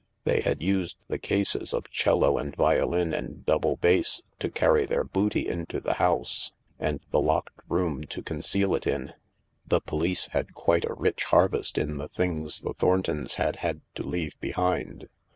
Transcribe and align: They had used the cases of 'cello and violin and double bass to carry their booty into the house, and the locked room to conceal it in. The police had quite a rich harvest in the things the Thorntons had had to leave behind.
They 0.23 0.41
had 0.41 0.63
used 0.63 0.97
the 1.09 1.19
cases 1.19 1.75
of 1.75 1.87
'cello 1.91 2.39
and 2.39 2.55
violin 2.55 3.13
and 3.13 3.45
double 3.45 3.75
bass 3.75 4.23
to 4.39 4.49
carry 4.49 4.87
their 4.87 5.03
booty 5.03 5.47
into 5.47 5.79
the 5.79 5.93
house, 5.93 6.53
and 6.79 7.01
the 7.11 7.21
locked 7.21 7.59
room 7.69 8.05
to 8.05 8.23
conceal 8.23 8.73
it 8.73 8.87
in. 8.87 9.13
The 9.67 9.79
police 9.79 10.29
had 10.29 10.55
quite 10.55 10.85
a 10.85 10.95
rich 10.95 11.25
harvest 11.25 11.77
in 11.77 11.99
the 11.99 12.07
things 12.09 12.61
the 12.61 12.73
Thorntons 12.73 13.35
had 13.35 13.57
had 13.57 13.81
to 13.93 14.01
leave 14.01 14.33
behind. 14.39 15.07